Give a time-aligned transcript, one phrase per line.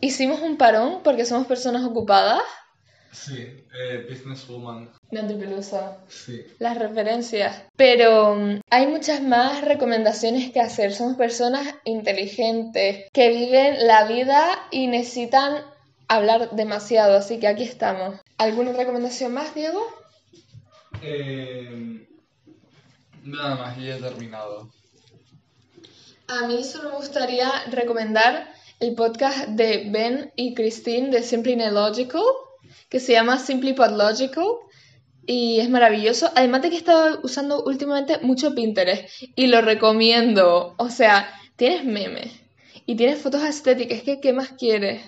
[0.00, 2.42] hicimos un parón porque somos personas ocupadas.
[3.12, 4.90] Sí, eh, Businesswoman.
[5.10, 5.98] No te pelusa.
[6.08, 6.44] Sí.
[6.58, 7.62] Las referencias.
[7.76, 10.92] Pero mm, hay muchas más recomendaciones que hacer.
[10.92, 15.64] Somos personas inteligentes que viven la vida y necesitan
[16.08, 17.16] hablar demasiado.
[17.16, 18.20] Así que aquí estamos.
[18.36, 19.82] ¿Alguna recomendación más, Diego?
[21.02, 22.06] Eh,
[23.24, 24.70] nada más, ya he terminado.
[26.28, 32.22] A mí solo me gustaría recomendar el podcast de Ben y Christine de Simply Logical,
[32.88, 34.44] que se llama Simply Podlogical
[35.26, 36.30] y es maravilloso.
[36.34, 40.74] Además de que he estado usando últimamente mucho Pinterest y lo recomiendo.
[40.78, 42.32] O sea, tienes memes
[42.86, 44.02] y tienes fotos estéticas.
[44.02, 45.02] ¿Qué, qué más quieres?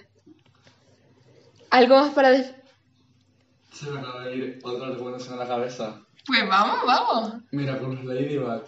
[1.71, 2.35] ¿Algo más para?
[2.35, 4.89] Se me acaba de ir otra
[5.37, 6.03] la cabeza.
[6.27, 7.35] Pues vamos, vamos.
[7.53, 8.65] Mira, con los Ladybug.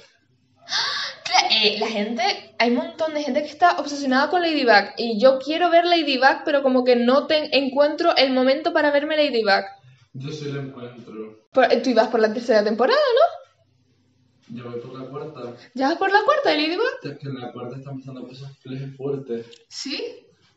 [1.51, 2.23] Eh, la gente,
[2.59, 6.43] hay un montón de gente que está obsesionada con Ladybug y yo quiero ver Ladybug,
[6.45, 9.65] pero como que no te encuentro el momento para verme Ladybug.
[10.13, 11.47] Yo sí lo encuentro.
[11.53, 14.57] Por- tú ibas por la tercera temporada, ¿no?
[14.57, 15.41] Yo voy por la cuarta.
[15.75, 16.85] ¿Ya vas por la cuarta de Ladybug?
[17.05, 18.51] Es que en la cuarta están pasando cosas
[18.97, 19.47] fuertes.
[19.69, 20.03] Sí.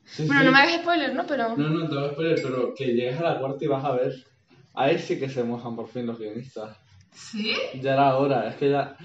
[0.06, 0.46] Sí, Bueno, sí.
[0.48, 1.26] no me hagas spoiler, ¿no?
[1.26, 1.56] Pero...
[1.56, 3.92] No, no, te voy a esperar, pero que llegues a la cuarta y vas a
[3.94, 4.14] ver.
[4.74, 6.76] Ahí sí que se mojan por fin los guionistas.
[7.14, 7.56] ¿Sí?
[7.82, 8.98] Ya era hora, es que ya.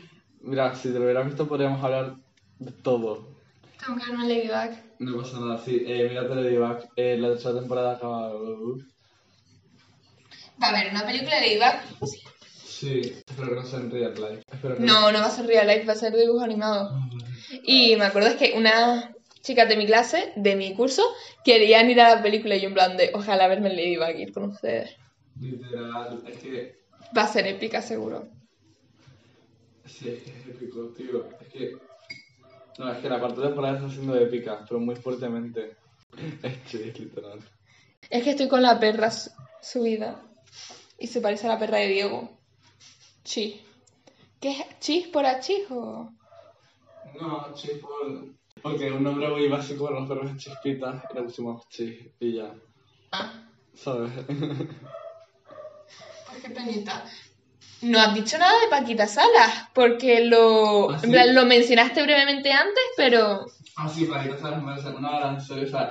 [0.48, 2.16] Mira, si te lo hubieras visto, podríamos hablar
[2.58, 3.28] de todo.
[3.78, 4.78] Tengo que verme Ladybug.
[4.98, 5.84] No pasa nada, sí.
[5.86, 6.88] Eh, mírate Ladybug.
[6.96, 8.32] Eh, la tercera temporada acaba.
[10.60, 12.08] ¿Va a haber una película de Ladybug?
[12.64, 14.42] Sí, espero que no sea en real life.
[14.50, 16.98] Espero que No, no va a ser real life, va a ser dibujo animado.
[17.64, 21.02] Y me acuerdo es que una chica de mi clase, de mi curso,
[21.44, 24.32] querían ir a la película y yo en plan de, ojalá verme en Ladybug ir
[24.32, 24.96] con ustedes.
[25.38, 26.78] Literal, es que.
[27.14, 28.28] Va a ser épica seguro.
[29.88, 31.28] Sí, es que es épico, tío.
[31.40, 31.76] Es que.
[32.78, 35.76] No, es que la cuarta temporada está siendo épica, pero muy fuertemente.
[36.42, 37.38] Es chis, literal.
[38.08, 40.22] Es que estoy con la perra su- subida.
[40.98, 42.38] Y se parece a la perra de Diego.
[43.24, 43.56] Chis.
[44.40, 46.10] ¿Qué es chis por achis o...?
[47.20, 48.26] No, chis por.
[48.62, 52.34] Porque un nombre muy básico para los perros es chispitas y le pusimos chis y
[52.36, 52.54] ya.
[53.12, 53.44] Ah,
[53.74, 54.10] ¿Sabes?
[54.28, 54.38] pues
[56.42, 57.04] qué penita.
[57.80, 61.06] No has dicho nada de Paquita Salas, porque lo, ¿Ah, sí?
[61.06, 63.46] en plan, lo mencionaste brevemente antes, pero...
[63.76, 65.90] Ah, sí, que no sabes más, una gran en serio, o sea,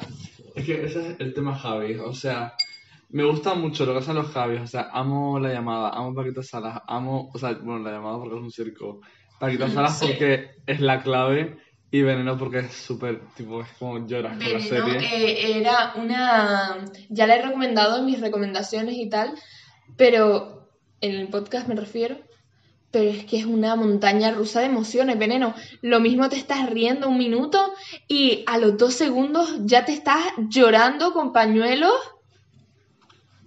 [0.56, 2.54] es que ese es el tema Javi, o sea,
[3.10, 6.44] me gusta mucho lo que hacen los Javis, o sea, amo la llamada, amo Paquita
[6.44, 9.00] Salas, amo, o sea, bueno, la llamada porque es un circo,
[9.40, 10.08] Paquita Salas Sí.
[10.08, 11.58] porque es la clave
[11.90, 14.98] y Veneno porque es súper, tipo, es como lloras con la Veneno serie.
[15.00, 16.84] eh, era una...
[17.08, 19.34] Ya la he recomendado en mis recomendaciones y tal,
[19.96, 20.57] pero
[21.02, 22.18] en el podcast me refiero.
[22.92, 25.54] Pero es que es una montaña rusa de emociones, Veneno.
[25.82, 27.74] Lo mismo te estás riendo un minuto
[28.08, 31.94] y a los dos segundos ya te estás llorando con pañuelos.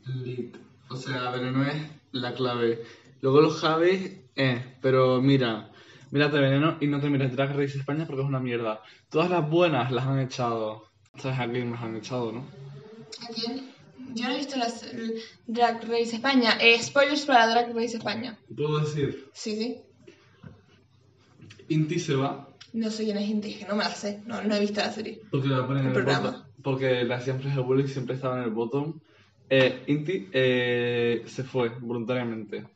[0.04, 0.56] Lit.
[0.90, 1.76] O sea, Veneno es
[2.12, 2.84] la clave.
[3.22, 5.70] Luego los Javis, eh, pero mira,
[6.10, 8.82] mírate Veneno y no te mires Drag Race España porque es una mierda.
[9.08, 10.84] Todas las buenas las han echado.
[11.16, 12.44] ¿Sabes a quién las han echado, no?
[13.22, 13.79] ¿A quién?
[14.14, 15.14] Yo no he visto las el
[15.46, 16.56] Drag Race España.
[16.60, 18.38] Eh, spoilers para Drag Race España.
[18.56, 19.80] Puedo decir, Sí, sí.
[21.68, 24.22] Inti se va No sé quién es indígena, no me la sé.
[24.26, 25.20] No, no he visto la serie.
[25.30, 26.30] porque la ponen en El programa.
[26.30, 26.42] bottom.
[26.62, 28.98] Porque la hacían Fresh Bully y siempre estaba en el bottom.
[29.48, 32.66] Eh, Inti eh, se fue voluntariamente.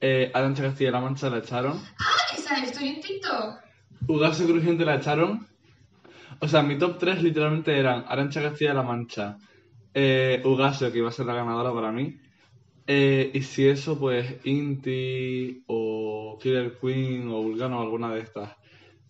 [0.00, 1.80] Eh, Arancha Castilla-La Mancha la echaron.
[1.98, 2.36] ¡Ah!
[2.36, 3.60] Esa la he visto yo en TikTok.
[4.06, 5.46] Ugarse Crujiente la echaron.
[6.40, 9.38] O sea, mi top 3 literalmente eran Arancha Castilla-La Mancha,
[9.94, 12.18] eh, Ugase, que iba a ser la ganadora para mí,
[12.90, 18.56] eh, y si eso, pues Inti o Killer Queen o Vulcano o alguna de estas.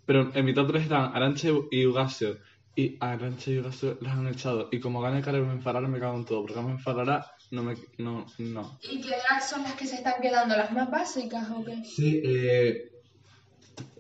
[0.05, 2.39] Pero en mi top 3 eran Arancha y Ugasio.
[2.75, 4.69] Y a Arancha y Ugasio las han echado.
[4.73, 6.41] Y como gane Carmen Farara me cago en todo.
[6.41, 7.77] Porque Carmen Farara no me...
[7.99, 8.79] No, no.
[8.83, 9.15] ¿Y qué
[9.49, 10.57] son las que se están quedando?
[10.57, 11.85] ¿Las más básicas o qué?
[11.85, 12.91] Sí, eh,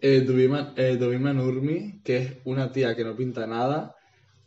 [0.01, 3.95] eh, Dubima, eh, Dubima Nurmi, que es una tía que no pinta nada.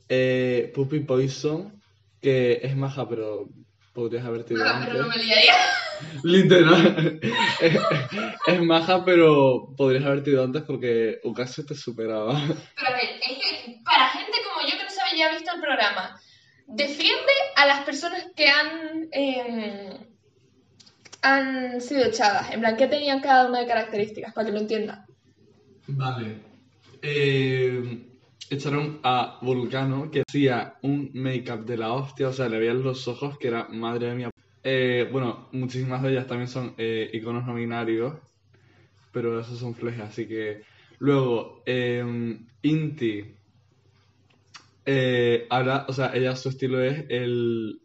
[0.10, 1.81] Eh, Puppy Poison,
[2.22, 3.50] que es maja, pero
[3.94, 5.54] podrías haberte ido Ah, pero no me liaría.
[6.24, 7.20] Literal.
[7.62, 7.80] es,
[8.48, 12.34] es maja, pero podrías haberte ido antes porque Ocasio te superaba.
[12.76, 15.62] Pero a ver, es que para gente como yo que no se había visto el
[15.62, 16.20] programa,
[16.68, 19.98] defiende a las personas que han, eh,
[21.22, 22.52] han sido echadas.
[22.52, 24.34] En plan, ¿qué tenían cada una de características?
[24.34, 25.06] Para que lo entiendan.
[25.88, 26.38] Vale.
[27.02, 28.11] Eh,
[28.56, 33.08] echaron a Vulcano, que hacía un make-up de la hostia, o sea, le veían los
[33.08, 34.30] ojos, que era madre mía.
[34.64, 38.16] Eh, bueno, muchísimas de ellas también son eh, iconos no binarios,
[39.12, 40.62] pero esos son flejes, así que.
[41.00, 43.42] Luego, eh, Inti
[44.86, 47.82] eh, ahora, o sea, ella su estilo es el,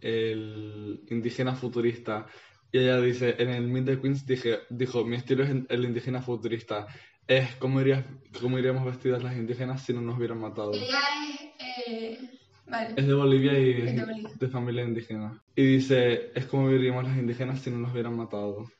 [0.00, 2.26] el indígena futurista.
[2.70, 6.22] Y ella dice, en el Meet the Queens dije, dijo, mi estilo es el indígena
[6.22, 6.86] futurista.
[7.28, 8.04] Es cómo, irías,
[8.40, 10.72] cómo iríamos vestidas las indígenas si no nos hubieran matado.
[10.72, 11.86] Ella es.
[11.86, 12.18] Eh,
[12.66, 12.94] vale.
[12.96, 14.30] Es de Bolivia y Es de Bolivia.
[14.34, 15.42] de familia indígena.
[15.54, 18.70] Y dice, es como viviríamos las indígenas si no nos hubieran matado.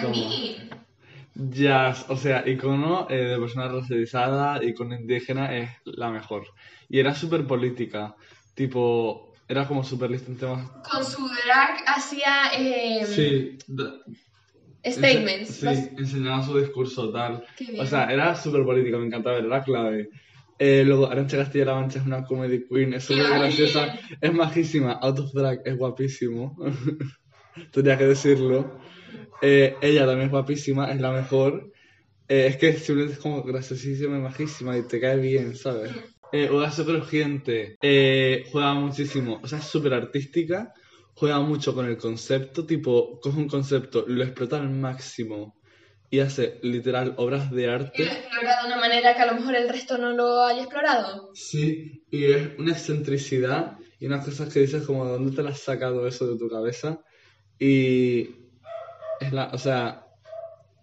[0.00, 0.10] Toma.
[0.10, 0.86] mean.
[1.34, 6.46] Ya, o sea, icono eh, de persona racializada, icono indígena es la mejor.
[6.88, 8.16] Y era súper política,
[8.54, 10.70] tipo, era como súper lista en temas...
[10.90, 13.58] Con su drag hacía eh, Sí,
[14.92, 15.48] statements.
[15.56, 17.42] Sí, Bas- enseñaba su discurso, tal.
[17.78, 20.08] O sea, era súper política, me encantaba, era la clave.
[20.58, 24.92] Eh, luego, Arancha Castilla-La Mancha es una comedy queen, es súper ¡Qué graciosa, es majísima.
[25.02, 26.56] Out of Drag es guapísimo,
[27.72, 28.78] tenía que decirlo.
[29.42, 31.70] Eh, ella también es guapísima, es la mejor.
[32.28, 35.92] Eh, es que simplemente es como graciosísima y majísima y te cae bien, ¿sabes?
[36.32, 40.72] Eh, Ugaso Crujiente eh, juega muchísimo, o sea, es súper artística,
[41.16, 45.60] juega mucho con el concepto, tipo, coge un concepto, lo explota al máximo
[46.10, 48.02] y hace literal obras de Y lo arte.
[48.04, 51.30] explora de una manera que a lo mejor el resto no lo haya explorado.
[51.34, 55.54] Sí, y es una excentricidad y unas cosas que dices como, ¿de dónde te las
[55.54, 57.00] has sacado eso de tu cabeza?
[57.58, 58.30] Y
[59.20, 60.06] es la, o sea,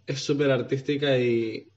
[0.07, 1.73] es súper artística y,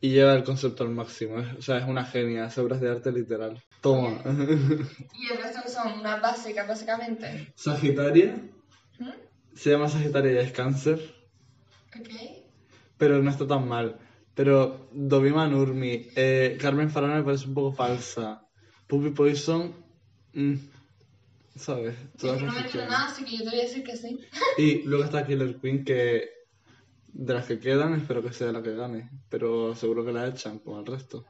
[0.00, 1.38] y lleva el concepto al máximo.
[1.40, 3.62] es- o sea, es una genia, hace obras de arte literal.
[3.80, 4.20] Toma.
[5.14, 7.52] Y el resto que son unas básicas, básicamente.
[7.56, 8.34] Sagitaria,
[8.98, 9.08] ¿Mm?
[9.54, 11.00] se llama Sagitaria y es cáncer,
[11.98, 12.08] Ok.
[12.96, 13.98] pero no está tan mal.
[14.34, 18.42] Pero Dovima Nurmi, eh, Carmen Farana me parece un poco falsa.
[18.86, 19.74] Puppy Poison,
[20.32, 20.54] mm,
[21.56, 21.96] ¿sabes?
[22.14, 24.20] Es que no me nada, así que yo te voy a decir que sí.
[24.56, 26.37] Y luego está Killer Queen, que
[27.12, 29.10] de las que quedan, espero que sea la que gane.
[29.28, 31.24] Pero seguro que la echan, como el resto.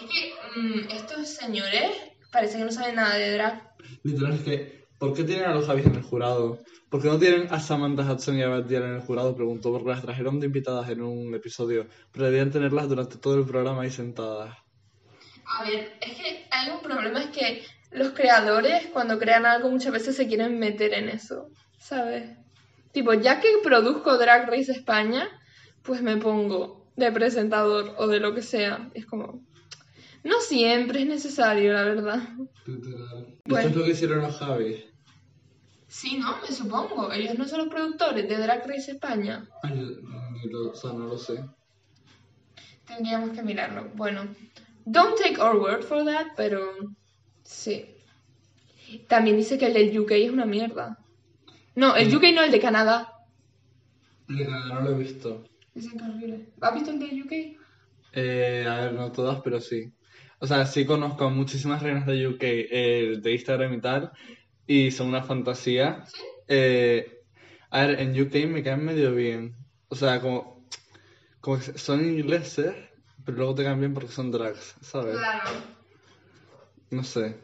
[0.00, 1.90] Es que mm, estos señores
[2.30, 3.74] parece que no saben nada de drag.
[4.02, 6.58] Literal, es que, ¿por qué tienen a los Javis en el jurado?
[6.88, 9.34] ¿Por qué no tienen a Samantha Hudson y a Beth Dial en el jurado?
[9.34, 13.46] Preguntó, porque las trajeron de invitadas en un episodio, pero debían tenerlas durante todo el
[13.46, 14.56] programa ahí sentadas.
[15.58, 17.62] A ver, es que hay un problema, es que
[17.92, 21.48] los creadores cuando crean algo muchas veces se quieren meter en eso,
[21.78, 22.30] ¿sabes?
[22.92, 25.28] Tipo, ya que produzco Drag Race España,
[25.82, 28.90] pues me pongo de presentador o de lo que sea.
[28.94, 29.42] Es como...
[30.24, 32.20] No siempre es necesario, la verdad.
[33.44, 33.68] Bueno.
[33.68, 34.84] Esto es lo que hicieron los Javis.
[35.88, 36.36] Sí, ¿no?
[36.40, 37.12] Me supongo.
[37.12, 39.48] Ellos no son los productores de Drag Race España.
[39.62, 39.98] Ay,
[40.50, 41.42] lo- o sea, no lo sé.
[42.86, 43.90] Tendríamos que mirarlo.
[43.94, 44.26] Bueno,
[44.84, 46.60] don't take our word for that, pero
[47.42, 47.86] sí.
[49.08, 50.98] También dice que el del UK es una mierda.
[51.74, 53.12] No, el UK no, el de Canadá.
[54.28, 55.44] El de Canadá no lo he visto.
[55.74, 56.48] Es horrible.
[56.60, 57.32] ¿Has visto el del UK?
[58.12, 59.92] Eh, a ver, no todas, pero sí.
[60.38, 64.12] O sea, sí conozco a muchísimas reinas de UK eh, de Instagram y tal,
[64.66, 66.04] y son una fantasía.
[66.48, 67.22] Eh,
[67.70, 69.56] a ver, en UK me caen medio bien.
[69.88, 70.66] O sea, como,
[71.40, 72.74] como que son ingleses,
[73.24, 75.16] pero luego te caen bien porque son drags, ¿sabes?
[75.16, 75.50] Claro.
[76.90, 77.36] No sé.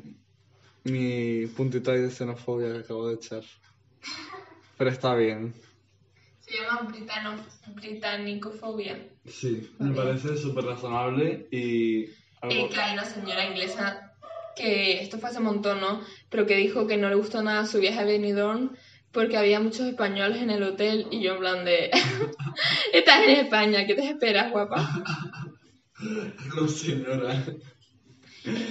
[0.85, 3.43] Mi puntito ahí de xenofobia que acabo de echar.
[4.77, 5.55] Pero está bien.
[6.41, 7.37] Se llama britano,
[7.75, 9.07] britanicofobia.
[9.27, 12.05] Sí, me parece súper razonable y.
[12.43, 14.15] Eh, que hay una señora inglesa
[14.55, 16.01] que esto fue hace un montón, ¿no?
[16.31, 18.77] Pero que dijo que no le gustó nada su viaje a Benidorm
[19.13, 21.91] porque había muchos españoles en el hotel y yo en plan de...
[22.93, 24.89] Estás en España, ¿qué te esperas, guapa?
[26.55, 27.45] Como señora.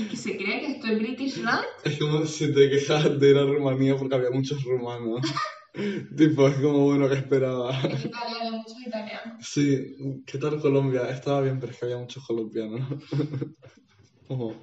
[0.09, 1.65] Que se cree que estoy British Land.
[1.83, 5.21] Es como si te quejas de ir a Rumanía porque había muchos rumanos.
[6.17, 7.71] tipo, es como bueno que esperaba.
[7.81, 9.47] En Italia había muchos italianos.
[9.47, 11.09] Sí, ¿qué tal Colombia?
[11.09, 12.81] Estaba bien, pero es que había muchos colombianos.
[14.29, 14.55] Ojo.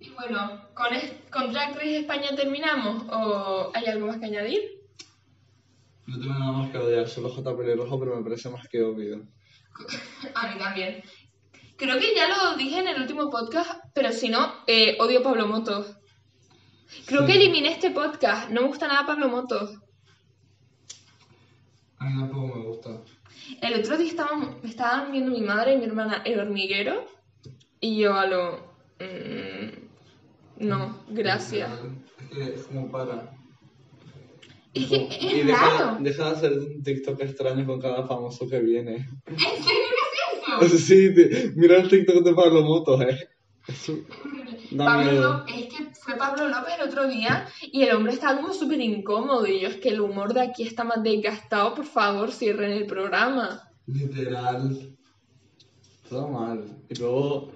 [0.00, 3.04] Y bueno, ¿con, es- ¿con Drag Race España terminamos?
[3.10, 4.60] ¿O hay algo más que añadir?
[6.06, 9.22] No tengo nada más que odiar, solo J pelirrojo, pero me parece más que obvio.
[10.34, 11.02] A mí también.
[11.82, 15.22] Creo que ya lo dije en el último podcast, pero si no, eh, odio a
[15.24, 15.96] Pablo Motos.
[17.06, 17.26] Creo Sí.
[17.26, 18.50] que eliminé este podcast.
[18.50, 19.74] No me gusta nada Pablo Motos.
[21.98, 22.90] A mí tampoco me gusta.
[23.60, 27.04] El otro día estaban, estaban viendo mi madre y mi hermana El Hormiguero.
[27.80, 28.58] Y yo a lo...
[29.00, 31.68] mm, no, gracias.
[32.30, 33.34] Es que es como para.
[34.72, 35.96] Es que es y deja, raro.
[36.00, 39.08] deja de hacer un TikTok extraño con cada famoso que viene.
[39.26, 39.91] ¿En serio
[40.60, 40.78] eso?
[40.78, 43.28] Sí, te- mira el TikTok de Pablo Motos, eh.
[43.68, 43.96] Eso
[44.72, 45.32] da Pablo miedo.
[45.38, 48.80] López, es que fue Pablo López el otro día y el hombre estaba como súper
[48.80, 52.72] incómodo y yo es que el humor de aquí está más desgastado, por favor, cierren
[52.72, 53.68] el programa.
[53.86, 54.96] Literal.
[56.08, 56.64] Todo mal.
[56.88, 57.52] Y luego.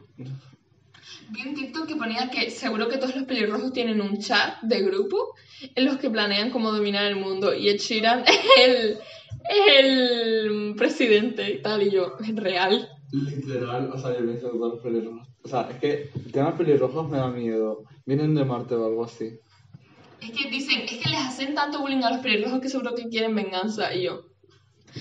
[1.30, 4.82] Vi un TikTok que ponía que seguro que todos los pelirrojos tienen un chat de
[4.82, 5.34] grupo
[5.74, 7.52] en los que planean cómo dominar el mundo.
[7.54, 8.24] Y Ed Sheeran
[8.58, 8.98] el,
[9.48, 11.82] es el presidente y tal.
[11.82, 12.88] Y yo, es real.
[13.12, 15.28] Literal, o sea, yo pienso que todos los pelirrojos.
[15.42, 17.84] O sea, es que el tema pelirrojos me da miedo.
[18.04, 19.38] Vienen de Marte o algo así.
[20.20, 23.08] Es que dicen, es que les hacen tanto bullying a los pelirrojos que seguro que
[23.08, 23.94] quieren venganza.
[23.94, 24.24] Y yo.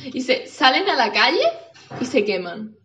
[0.06, 1.44] Y se salen a la calle
[2.00, 2.76] y se queman.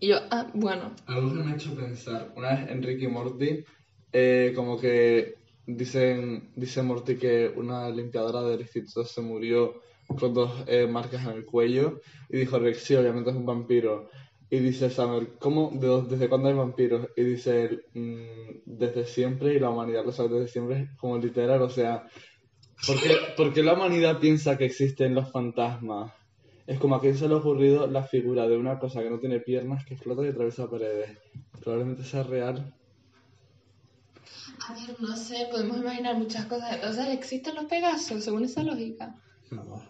[0.00, 0.94] Y yo, ah, bueno.
[1.06, 3.64] Algo que me ha hecho pensar, una vez en Ricky Morty,
[4.12, 10.64] eh, como que dicen, dice Morty que una limpiadora del instituto se murió con dos
[10.66, 14.08] eh, marcas en el cuello y dijo Rick, sí, obviamente es un vampiro.
[14.50, 15.70] Y dice Samuel, ¿cómo?
[15.72, 17.08] ¿De ¿Desde cuándo hay vampiros?
[17.16, 21.62] Y dice él, "Mm, desde siempre y la humanidad lo sabe desde siempre, como literal,
[21.62, 22.06] o sea,
[22.86, 26.12] ¿por qué, por qué la humanidad piensa que existen los fantasmas?
[26.66, 29.18] Es como a quién se le ha ocurrido la figura de una cosa que no
[29.18, 31.18] tiene piernas, que flota y atraviesa paredes.
[31.62, 32.74] Probablemente sea real.
[34.68, 36.74] A ver, no sé, podemos imaginar muchas cosas.
[36.74, 39.14] Entonces, ¿existen los Pegasos según esa lógica?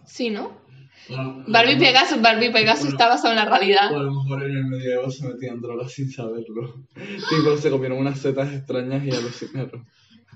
[0.05, 0.61] Sí, ¿no?
[1.09, 2.95] Bueno, Barbie Pegasus, Barbie Pegasus Bueno.
[2.97, 3.91] está basado en la realidad.
[3.91, 6.85] O a lo mejor en el medievo se metían drogas sin saberlo.
[7.29, 9.85] Tipo, se comieron unas setas extrañas y alucinaron.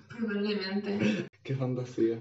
[0.09, 1.27] Probablemente.
[1.43, 2.19] Qué fantasía.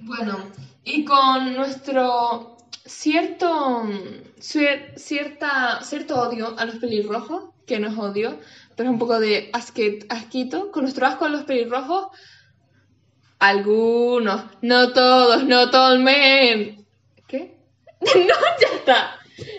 [0.00, 0.38] Bueno,
[0.84, 3.84] y con nuestro cierto,
[4.38, 8.38] cier- cierta, cierto odio a los pelirrojos, que no es odio,
[8.76, 12.08] pero es un poco de asque- asquito, con nuestro asco a los pelirrojos,
[13.40, 16.86] algunos, no todos, no todo el men.
[17.26, 17.56] ¿Qué?
[18.00, 19.16] no, ya está.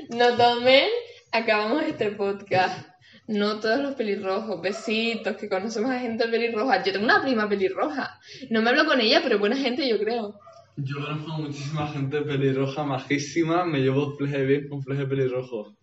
[0.10, 0.90] No todo el men,
[1.32, 2.88] acabamos este podcast.
[3.28, 6.84] No todos los pelirrojos, besitos, que conocemos a gente pelirroja.
[6.84, 8.20] Yo tengo una prima pelirroja.
[8.50, 10.40] No me hablo con ella, pero buena gente yo creo.
[10.76, 13.66] Yo conozco a muchísima gente pelirroja, majísima.
[13.66, 15.76] Me llevo fleje bien con fleje pelirrojo.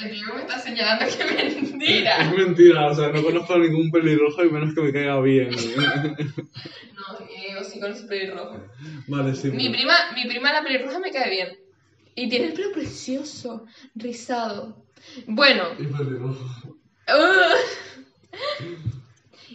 [0.00, 1.10] El tío me está señalando que
[1.46, 2.32] es Es mentira.
[2.36, 5.50] mentira, o sea, no conozco a ningún pelirrojo y menos que me caiga bien.
[5.50, 7.18] No,
[7.54, 8.56] yo sí conozco pelirrojo.
[9.08, 9.48] vale, sí.
[9.50, 11.58] Mi pero- prima, mi prima la pelirroja me cae bien.
[12.14, 14.84] Y tiene el pelo precioso, rizado.
[15.26, 16.44] Bueno, Y pelirrojo.
[17.08, 17.56] uh,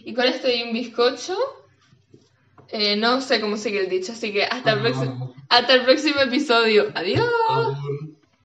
[0.04, 1.36] y con esto y un bizcocho.
[2.70, 6.20] eh, no sé cómo sigue el dicho, así que hasta el, próximo, hasta el próximo
[6.20, 6.92] episodio.
[6.94, 7.28] Adiós.
[7.48, 7.77] Adiós.